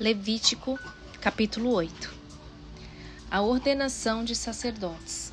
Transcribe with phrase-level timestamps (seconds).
[0.00, 0.80] Levítico,
[1.20, 2.10] capítulo 8
[3.30, 5.30] A ordenação de sacerdotes.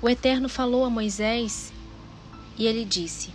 [0.00, 1.72] O Eterno falou a Moisés
[2.56, 3.30] e ele disse: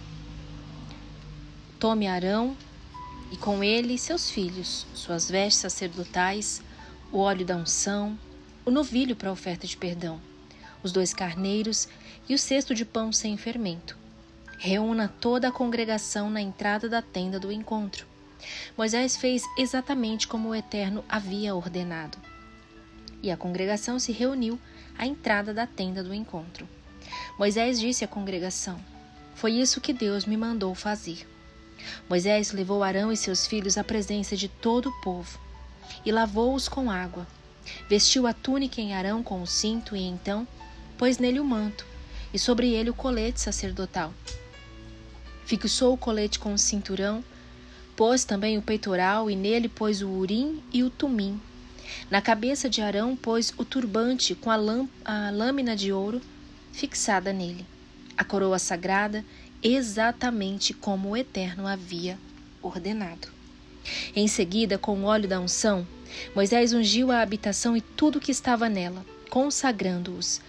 [1.78, 2.56] Tome Arão
[3.30, 6.62] e com ele seus filhos, suas vestes sacerdotais,
[7.12, 8.18] o óleo da unção,
[8.64, 10.18] o novilho para a oferta de perdão,
[10.82, 11.90] os dois carneiros
[12.30, 13.98] e o cesto de pão sem fermento.
[14.58, 18.08] Reúna toda a congregação na entrada da tenda do encontro
[18.78, 22.18] Moisés fez exatamente como o Eterno havia ordenado.
[23.22, 24.60] E a congregação se reuniu
[24.98, 26.68] à entrada da tenda do encontro.
[27.38, 28.80] Moisés disse à congregação:
[29.36, 31.28] Foi isso que Deus me mandou fazer.
[32.10, 35.40] Moisés levou Arão e seus filhos à presença de todo o povo
[36.06, 37.28] e lavou-os com água.
[37.90, 40.48] Vestiu a túnica em Arão com o cinto e então
[40.98, 41.86] pôs nele o manto
[42.34, 44.14] e sobre ele o colete sacerdotal.
[45.46, 47.24] Fixou o colete com o cinturão
[47.98, 51.42] Pôs também o peitoral e nele pôs o urim e o tumim.
[52.12, 54.56] Na cabeça de Arão pôs o turbante com a,
[55.04, 56.22] a lâmina de ouro
[56.72, 57.66] fixada nele.
[58.16, 59.26] A coroa sagrada,
[59.64, 62.20] exatamente como o Eterno havia
[62.62, 63.30] ordenado.
[64.16, 65.88] Em seguida, com o óleo da unção,
[66.36, 70.40] Moisés ungiu a habitação e tudo que estava nela, consagrando-os.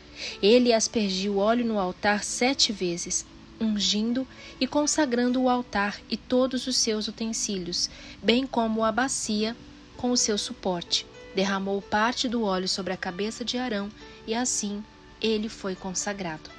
[0.43, 3.25] Ele aspergiu óleo no altar sete vezes,
[3.61, 4.27] ungindo
[4.61, 7.91] e consagrando o altar e todos os seus utensílios,
[8.23, 9.57] bem como a bacia
[9.97, 11.07] com o seu suporte.
[11.35, 13.91] Derramou parte do óleo sobre a cabeça de Arão
[14.27, 14.83] e assim
[15.21, 16.51] ele foi consagrado.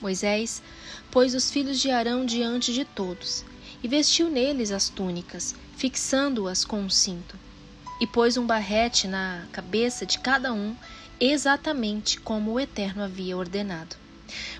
[0.00, 0.62] Moisés
[1.10, 3.44] pôs os filhos de Arão diante de todos
[3.82, 7.38] e vestiu neles as túnicas, fixando-as com um cinto.
[8.00, 10.74] E pôs um barrete na cabeça de cada um,
[11.20, 14.03] exatamente como o Eterno havia ordenado.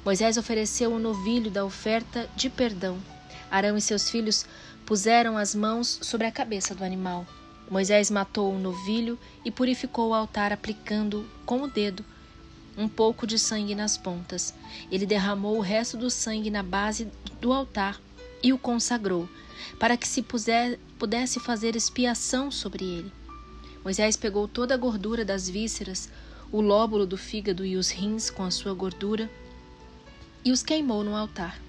[0.04, 2.98] Moisés ofereceu o novilho da oferta de perdão.
[3.50, 4.44] Arão e seus filhos
[4.84, 7.26] puseram as mãos sobre a cabeça do animal.
[7.70, 12.04] Moisés matou o novilho e purificou o altar aplicando com o dedo
[12.76, 14.54] um pouco de sangue nas pontas.
[14.90, 17.08] Ele derramou o resto do sangue na base
[17.40, 18.00] do altar
[18.42, 19.28] e o consagrou,
[19.78, 23.12] para que se puser, pudesse fazer expiação sobre ele.
[23.82, 26.10] Moisés pegou toda a gordura das vísceras,
[26.50, 29.30] o lóbulo do fígado e os rins com a sua gordura,
[30.44, 31.60] e os queimou no altar.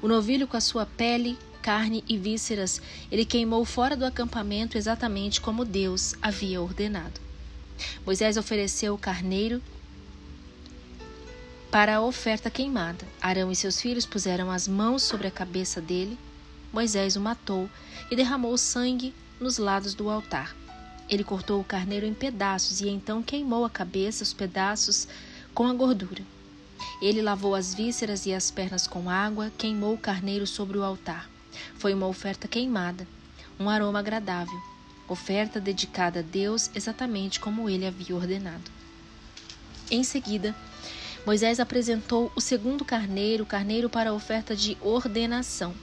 [0.00, 5.40] O novilho com a sua pele, carne e vísceras, ele queimou fora do acampamento exatamente
[5.40, 7.20] como Deus havia ordenado.
[8.04, 9.62] Moisés ofereceu o carneiro
[11.70, 13.06] para a oferta queimada.
[13.20, 16.18] Arão e seus filhos puseram as mãos sobre a cabeça dele.
[16.72, 17.68] Moisés o matou
[18.10, 20.54] e derramou sangue nos lados do altar.
[21.08, 25.08] Ele cortou o carneiro em pedaços e então queimou a cabeça, os pedaços,
[25.54, 26.22] com a gordura.
[27.00, 31.28] Ele lavou as vísceras e as pernas com água, queimou o carneiro sobre o altar.
[31.74, 33.06] Foi uma oferta queimada,
[33.58, 34.58] um aroma agradável,
[35.08, 38.70] oferta dedicada a Deus exatamente como ele havia ordenado.
[39.90, 40.54] Em seguida,
[41.26, 45.74] Moisés apresentou o segundo carneiro, o carneiro para a oferta de ordenação.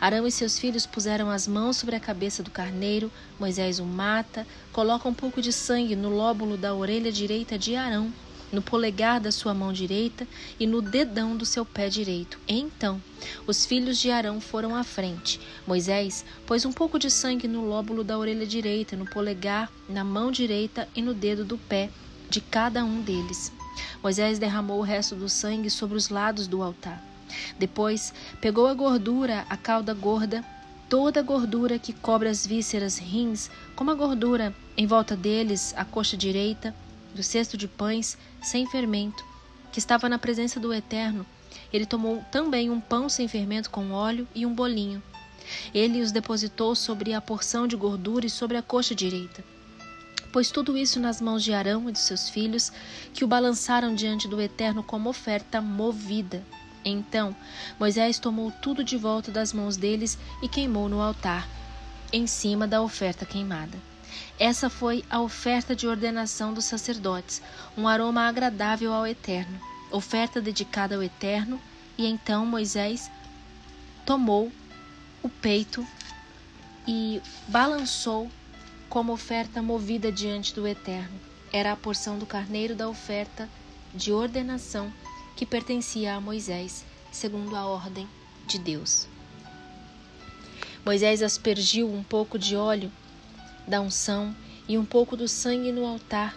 [0.00, 4.46] Arão e seus filhos puseram as mãos sobre a cabeça do carneiro, Moisés o mata,
[4.72, 8.12] coloca um pouco de sangue no lóbulo da orelha direita de Arão
[8.52, 10.26] no polegar da sua mão direita
[10.58, 12.38] e no dedão do seu pé direito.
[12.46, 13.02] Então,
[13.46, 15.40] os filhos de Arão foram à frente.
[15.66, 20.30] Moisés pôs um pouco de sangue no lóbulo da orelha direita, no polegar, na mão
[20.30, 21.90] direita e no dedo do pé
[22.28, 23.52] de cada um deles.
[24.02, 27.02] Moisés derramou o resto do sangue sobre os lados do altar.
[27.58, 30.44] Depois, pegou a gordura, a cauda gorda,
[30.88, 35.84] toda a gordura que cobre as vísceras, rins, como a gordura em volta deles, a
[35.84, 36.74] coxa direita,
[37.16, 39.24] do cesto de pães sem fermento,
[39.72, 41.26] que estava na presença do Eterno,
[41.72, 45.02] ele tomou também um pão sem fermento com óleo e um bolinho.
[45.74, 49.44] Ele os depositou sobre a porção de gordura e sobre a coxa direita.
[50.32, 52.72] Pôs tudo isso nas mãos de Arão e dos seus filhos,
[53.14, 56.42] que o balançaram diante do Eterno como oferta movida.
[56.84, 57.34] Então
[57.80, 61.48] Moisés tomou tudo de volta das mãos deles e queimou no altar,
[62.12, 63.78] em cima da oferta queimada.
[64.38, 67.40] Essa foi a oferta de ordenação dos sacerdotes,
[67.76, 69.58] um aroma agradável ao Eterno,
[69.90, 71.58] oferta dedicada ao Eterno,
[71.96, 73.10] e então Moisés
[74.04, 74.52] tomou
[75.22, 75.86] o peito
[76.86, 78.30] e balançou
[78.90, 81.18] como oferta movida diante do Eterno.
[81.50, 83.48] Era a porção do carneiro da oferta
[83.94, 84.92] de ordenação
[85.34, 88.06] que pertencia a Moisés, segundo a ordem
[88.46, 89.08] de Deus.
[90.84, 92.92] Moisés aspergiu um pouco de óleo
[93.66, 94.34] da unção
[94.68, 96.36] e um pouco do sangue no altar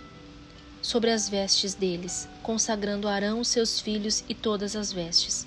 [0.82, 5.46] sobre as vestes deles, consagrando Arão, seus filhos e todas as vestes.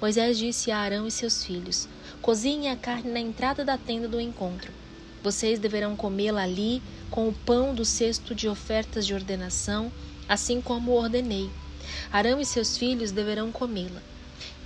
[0.00, 1.88] Moisés disse a Arão e seus filhos:
[2.22, 4.72] Cozinhe a carne na entrada da tenda do encontro.
[5.22, 9.92] Vocês deverão comê-la ali com o pão do cesto de ofertas de ordenação,
[10.28, 11.50] assim como ordenei.
[12.12, 14.00] Arão e seus filhos deverão comê-la.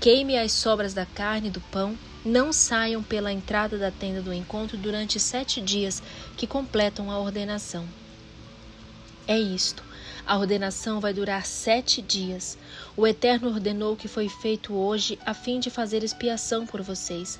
[0.00, 4.32] Queime as sobras da carne e do pão, não saiam pela entrada da tenda do
[4.32, 6.02] encontro durante sete dias
[6.36, 7.86] que completam a ordenação.
[9.26, 9.82] É isto.
[10.26, 12.56] A ordenação vai durar sete dias.
[12.96, 17.38] O Eterno ordenou que foi feito hoje a fim de fazer expiação por vocês.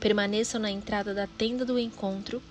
[0.00, 2.42] Permaneçam na entrada da tenda do encontro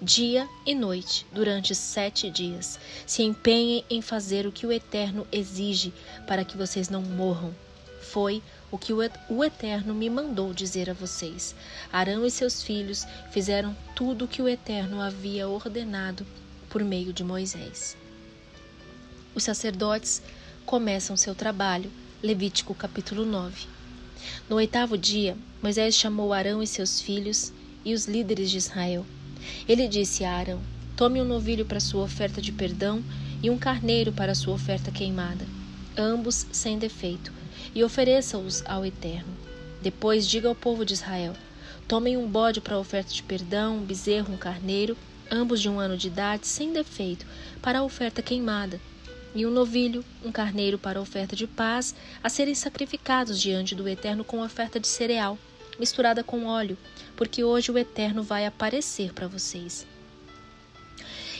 [0.00, 2.78] dia e noite, durante sete dias.
[3.06, 5.92] Se empenhem em fazer o que o Eterno exige
[6.26, 7.54] para que vocês não morram.
[8.00, 11.54] Foi o que o Eterno me mandou dizer a vocês.
[11.92, 16.26] Arão e seus filhos fizeram tudo o que o Eterno havia ordenado
[16.68, 17.96] por meio de Moisés.
[19.34, 20.22] Os sacerdotes
[20.66, 21.90] começam seu trabalho.
[22.22, 23.66] Levítico capítulo 9.
[24.50, 27.52] No oitavo dia, Moisés chamou Arão e seus filhos
[27.84, 29.06] e os líderes de Israel.
[29.68, 30.60] Ele disse a Arão:
[30.96, 33.02] Tome um novilho para sua oferta de perdão
[33.42, 35.46] e um carneiro para sua oferta queimada,
[35.96, 37.32] ambos sem defeito,
[37.74, 39.32] e ofereça-os ao Eterno.
[39.80, 41.34] Depois diga ao povo de Israel:
[41.86, 44.96] Tomem um bode para oferta de perdão, um bezerro, um carneiro,
[45.30, 47.26] ambos de um ano de idade, sem defeito,
[47.62, 48.80] para a oferta queimada,
[49.34, 53.88] e um novilho, um carneiro para a oferta de paz, a serem sacrificados diante do
[53.88, 55.38] Eterno com oferta de cereal,
[55.78, 56.76] misturada com óleo,
[57.16, 59.86] porque hoje o Eterno vai aparecer para vocês.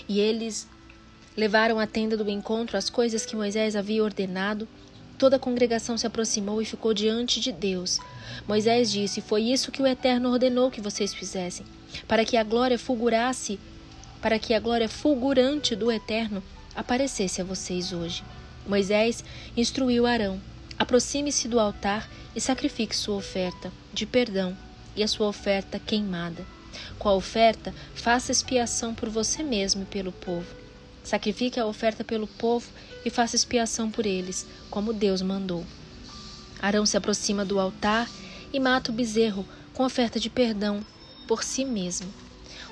[0.08, 0.68] E eles
[1.36, 4.66] levaram à tenda do encontro as coisas que Moisés havia ordenado.
[5.18, 7.98] Toda a congregação se aproximou e ficou diante de Deus.
[8.46, 11.66] Moisés disse: Foi isso que o Eterno ordenou que vocês fizessem,
[12.06, 13.58] para que a glória fulgurasse,
[14.22, 16.40] para que a glória fulgurante do Eterno
[16.74, 18.22] aparecesse a vocês hoje.
[18.64, 19.24] Moisés
[19.56, 20.40] instruiu Arão:
[20.78, 24.56] aproxime-se do altar e sacrifique sua oferta de perdão
[24.94, 26.46] e a sua oferta queimada.
[26.96, 30.67] Com a oferta, faça expiação por você mesmo e pelo povo.
[31.08, 32.68] Sacrifique a oferta pelo povo
[33.02, 35.64] e faça expiação por eles, como Deus mandou.
[36.60, 38.06] Arão se aproxima do altar
[38.52, 40.84] e mata o bezerro com oferta de perdão
[41.26, 42.12] por si mesmo.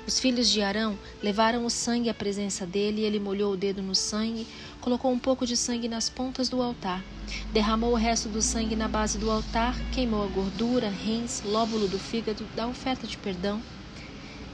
[0.05, 3.81] Os filhos de Arão levaram o sangue à presença dele e ele molhou o dedo
[3.81, 4.45] no sangue,
[4.81, 7.03] colocou um pouco de sangue nas pontas do altar,
[7.51, 11.97] derramou o resto do sangue na base do altar, queimou a gordura, rins, lóbulo do
[11.97, 13.59] fígado da oferta de perdão,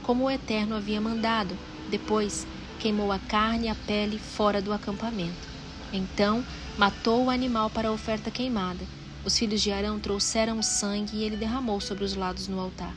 [0.02, 1.54] como o Eterno havia mandado.
[1.90, 2.46] Depois,
[2.84, 5.48] queimou a carne e a pele fora do acampamento.
[5.90, 6.44] Então,
[6.76, 8.84] matou o animal para a oferta queimada.
[9.24, 12.94] Os filhos de Arão trouxeram o sangue e ele derramou sobre os lados no altar.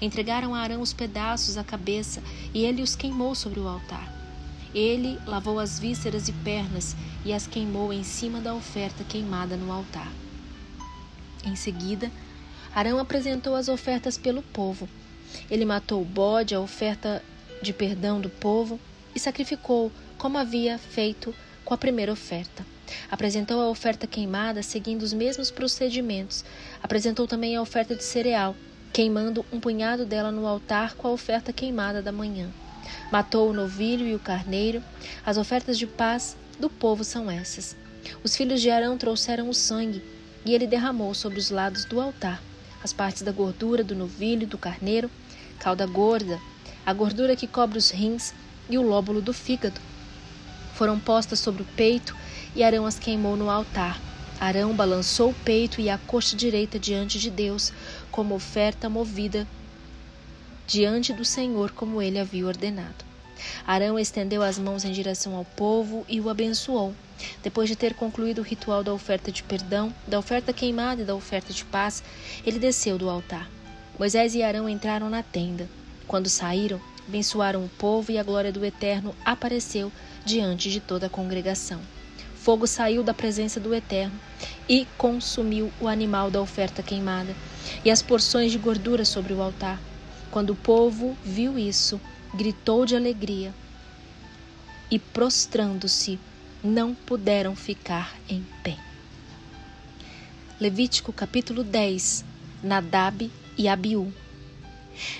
[0.00, 2.22] Entregaram a Arão os pedaços, a cabeça,
[2.54, 4.14] e ele os queimou sobre o altar.
[4.72, 6.94] Ele lavou as vísceras e pernas
[7.24, 10.12] e as queimou em cima da oferta queimada no altar.
[11.44, 12.12] Em seguida,
[12.72, 14.88] Arão apresentou as ofertas pelo povo.
[15.50, 17.20] Ele matou o bode, a oferta
[17.60, 18.78] de perdão do povo,
[19.16, 21.34] e sacrificou, como havia feito
[21.64, 22.64] com a primeira oferta.
[23.10, 26.44] Apresentou a oferta queimada seguindo os mesmos procedimentos.
[26.80, 28.54] Apresentou também a oferta de cereal,
[28.92, 32.48] queimando um punhado dela no altar com a oferta queimada da manhã.
[33.10, 34.80] Matou o novilho e o carneiro.
[35.24, 37.76] As ofertas de paz do povo são essas.
[38.22, 40.04] Os filhos de Arão trouxeram o sangue,
[40.44, 42.40] e ele derramou sobre os lados do altar
[42.86, 45.10] as partes da gordura do novilho e do carneiro,
[45.58, 46.38] cauda gorda,
[46.84, 48.32] a gordura que cobre os rins
[48.68, 49.80] e o lóbulo do fígado.
[50.74, 52.16] Foram postas sobre o peito,
[52.54, 54.00] e Arão as queimou no altar.
[54.38, 57.72] Arão balançou o peito e a coxa direita diante de Deus,
[58.10, 59.46] como oferta movida
[60.66, 63.04] diante do Senhor, como ele havia ordenado.
[63.66, 66.94] Arão estendeu as mãos em direção ao povo e o abençoou.
[67.42, 71.14] Depois de ter concluído o ritual da oferta de perdão, da oferta queimada e da
[71.14, 72.02] oferta de paz,
[72.44, 73.48] ele desceu do altar.
[73.98, 75.68] Moisés e Arão entraram na tenda.
[76.06, 79.92] Quando saíram, abençoaram o povo e a glória do Eterno apareceu
[80.24, 81.80] diante de toda a congregação
[82.46, 84.14] fogo saiu da presença do Eterno
[84.68, 87.34] e consumiu o animal da oferta queimada
[87.84, 89.80] e as porções de gordura sobre o altar.
[90.30, 92.00] Quando o povo viu isso,
[92.32, 93.52] gritou de alegria
[94.88, 96.20] e, prostrando-se,
[96.62, 98.76] não puderam ficar em pé.
[100.60, 102.24] Levítico capítulo 10
[102.62, 104.12] Nadab e Abiú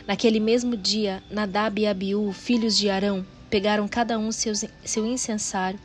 [0.06, 4.52] Naquele mesmo dia, Nadab e Abiú, filhos de Arão, Pegaram cada um seu,
[4.84, 5.78] seu incensário,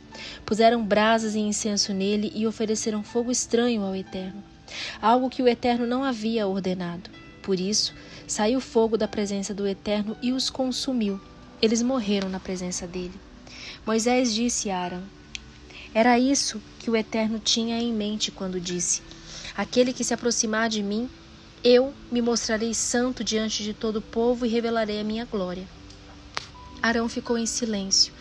[0.44, 4.42] puseram brasas e incenso nele e ofereceram fogo estranho ao Eterno,
[5.00, 7.08] algo que o Eterno não havia ordenado.
[7.40, 7.94] Por isso,
[8.26, 11.20] saiu fogo da presença do Eterno e os consumiu.
[11.60, 13.14] Eles morreram na presença dele.
[13.86, 15.02] Moisés disse a Arão:
[15.94, 19.02] Era isso que o Eterno tinha em mente quando disse:
[19.56, 21.08] Aquele que se aproximar de mim,
[21.64, 25.64] Eu me mostrarei santo diante de todo o povo e revelarei a minha glória.
[26.82, 28.12] Arão ficou em silêncio.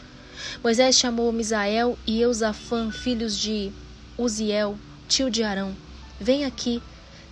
[0.63, 3.71] Moisés chamou Misael e Eusafã, filhos de
[4.15, 5.75] Uziel, tio de Arão.
[6.19, 6.83] Vem aqui,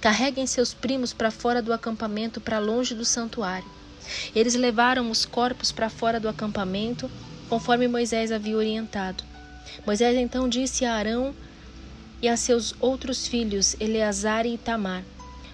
[0.02, 3.70] carreguem seus primos para fora do acampamento, para longe do santuário.
[4.34, 7.10] Eles levaram os corpos para fora do acampamento,
[7.48, 9.24] conforme Moisés havia orientado.
[9.86, 11.36] Moisés então disse a Arão
[12.20, 15.04] e a seus outros filhos, Eleazar e Itamar: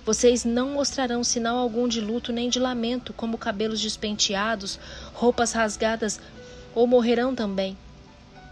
[0.06, 4.80] Vocês não mostrarão sinal algum de luto nem de lamento, como cabelos despenteados,
[5.14, 6.20] roupas rasgadas,
[6.76, 7.76] ou morrerão também.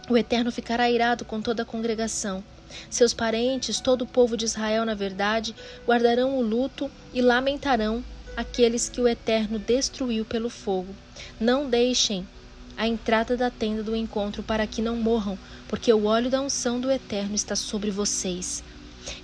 [0.10, 2.44] O Eterno ficará irado com toda a congregação.
[2.90, 5.56] Seus parentes, todo o povo de Israel, na verdade,
[5.86, 8.04] guardarão o luto e lamentarão
[8.36, 10.96] aqueles que o Eterno destruiu pelo fogo.
[11.40, 12.28] Não deixem
[12.76, 16.80] a entrada da tenda do encontro para que não morram, porque o óleo da unção
[16.80, 18.64] do Eterno está sobre vocês.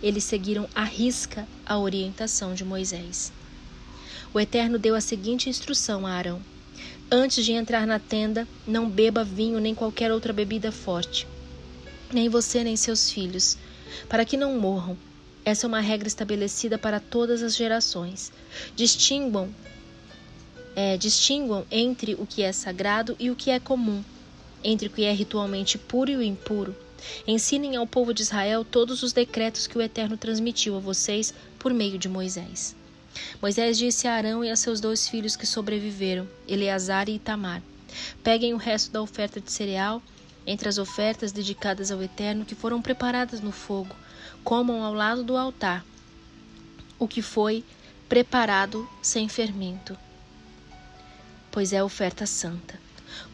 [0.02, 3.32] Eles seguiram à risca a orientação de Moisés.
[4.34, 6.42] O Eterno deu a seguinte instrução a Arão:
[7.12, 11.28] Antes de entrar na tenda, não beba vinho nem qualquer outra bebida forte
[12.12, 13.58] nem você nem seus filhos,
[14.08, 14.98] para que não morram.
[15.46, 18.32] Essa é uma regra estabelecida para todas as gerações.
[18.76, 19.50] Distinguam,
[20.76, 24.04] é, distinguam entre o que é sagrado e o que é comum,
[24.64, 26.76] entre o que é ritualmente puro e o impuro.
[27.28, 31.74] Ensinem ao povo de Israel todos os decretos que o Eterno transmitiu a vocês por
[31.74, 32.76] meio de Moisés.
[33.42, 37.62] Moisés disse a Arão e a seus dois filhos que sobreviveram, Eleazar e Itamar:
[38.24, 40.02] Peguem o resto da oferta de cereal
[40.46, 43.96] entre as ofertas dedicadas ao Eterno que foram preparadas no fogo,
[44.44, 45.86] comam ao lado do altar
[46.98, 47.64] o que foi
[48.10, 49.98] preparado sem fermento,
[51.52, 52.80] pois é oferta santa.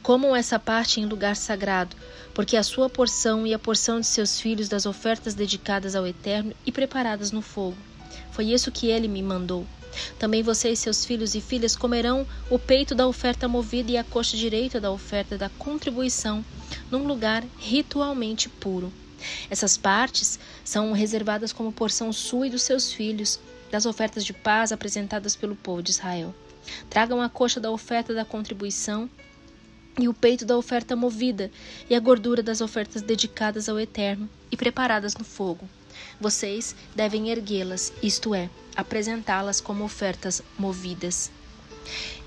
[0.02, 1.96] Comam essa parte em lugar sagrado,
[2.34, 6.54] porque a sua porção e a porção de seus filhos das ofertas dedicadas ao Eterno
[6.66, 7.78] e preparadas no fogo.
[8.32, 9.66] Foi isso que ele me mandou.
[10.20, 14.04] Também você e seus filhos e filhas comerão o peito da oferta movida e a
[14.04, 16.44] coxa direita da oferta da contribuição,
[16.92, 18.92] num lugar ritualmente puro.
[19.50, 23.40] Essas partes são reservadas como porção sua e dos seus filhos,
[23.72, 26.36] das ofertas de paz apresentadas pelo povo de Israel.
[26.90, 29.10] Tragam a coxa da oferta da contribuição
[30.00, 31.50] e o peito da oferta movida,
[31.90, 35.68] e a gordura das ofertas dedicadas ao Eterno e preparadas no fogo.
[36.20, 41.32] Vocês devem erguê-las, isto é, apresentá-las como ofertas movidas.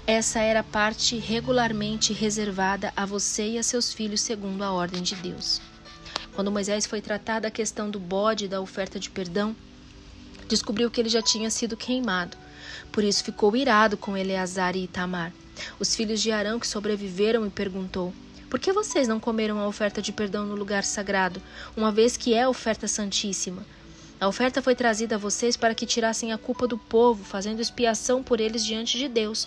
[0.06, 5.02] Essa era a parte regularmente reservada a você e a seus filhos, segundo a ordem
[5.02, 5.60] de Deus.
[6.34, 9.54] Quando Moisés foi tratar da questão do bode da oferta de perdão,
[10.48, 12.36] descobriu que ele já tinha sido queimado.
[12.90, 15.32] Por isso ficou irado com Eleazar e Itamar,
[15.78, 18.12] os filhos de Arão que sobreviveram, e perguntou:
[18.48, 21.42] Por que vocês não comeram a oferta de perdão no lugar sagrado,
[21.76, 23.64] uma vez que é oferta santíssima?
[24.20, 28.20] A oferta foi trazida a vocês para que tirassem a culpa do povo, fazendo expiação
[28.20, 29.46] por eles diante de Deus.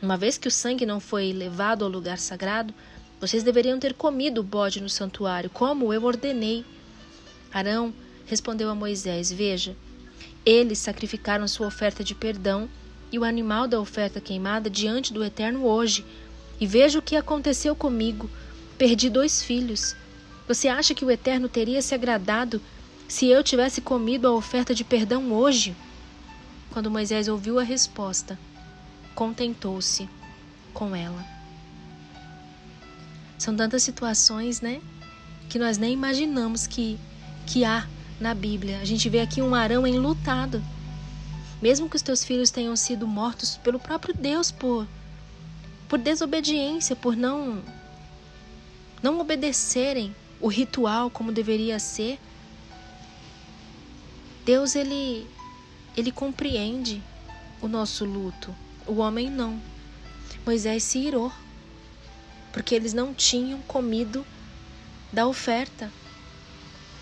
[0.00, 2.72] Uma vez que o sangue não foi levado ao lugar sagrado,
[3.20, 6.64] vocês deveriam ter comido o bode no santuário, como eu ordenei.
[7.52, 7.92] Arão
[8.26, 9.76] respondeu a Moisés: Veja,
[10.46, 12.68] eles sacrificaram sua oferta de perdão
[13.10, 16.06] e o animal da oferta queimada diante do Eterno hoje.
[16.60, 18.30] E veja o que aconteceu comigo.
[18.78, 19.96] Perdi dois filhos.
[20.46, 22.62] Você acha que o Eterno teria se agradado
[23.08, 25.74] se eu tivesse comido a oferta de perdão hoje?
[26.70, 28.38] Quando Moisés ouviu a resposta,
[29.14, 30.08] contentou-se
[30.72, 31.24] com ela.
[33.38, 34.80] São tantas situações, né,
[35.48, 36.98] que nós nem imaginamos que
[37.46, 37.86] que há
[38.20, 38.78] na Bíblia.
[38.80, 40.62] A gente vê aqui um Arão enlutado.
[41.60, 44.86] Mesmo que os teus filhos tenham sido mortos pelo próprio Deus por
[45.88, 47.62] por desobediência, por não
[49.02, 52.18] não obedecerem o ritual como deveria ser,
[54.44, 55.26] Deus ele
[55.96, 57.02] ele compreende
[57.60, 58.54] o nosso luto.
[58.86, 59.60] O homem não.
[60.44, 61.32] Moisés se irou
[62.52, 64.24] porque eles não tinham comido
[65.12, 65.90] da oferta.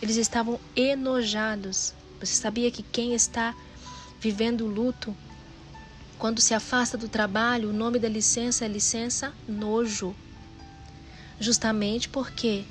[0.05, 1.95] Eles estavam enojados.
[2.21, 3.55] Você sabia que quem está
[4.21, 5.17] vivendo luto,
[6.19, 10.15] quando se afasta do trabalho, o nome da licença é licença nojo.
[11.41, 12.67] Justamente porque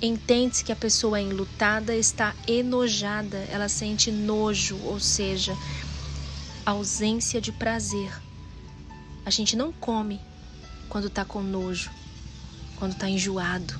[0.00, 5.56] Entende-se que a pessoa enlutada está enojada, ela sente nojo, ou seja,
[6.66, 8.10] ausência de prazer.
[9.24, 10.20] A gente não come
[10.88, 11.88] quando está com nojo,
[12.80, 13.78] quando está enjoado,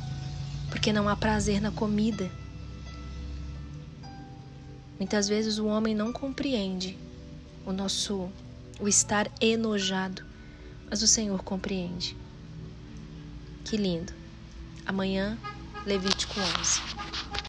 [0.71, 2.31] porque não há prazer na comida.
[5.03, 6.97] Muitas vezes o homem não compreende
[7.67, 8.31] o nosso
[8.79, 10.25] o estar enojado,
[10.89, 12.17] mas o Senhor compreende.
[13.65, 14.13] Que lindo.
[14.87, 15.37] Amanhã
[15.85, 16.81] Levítico 11.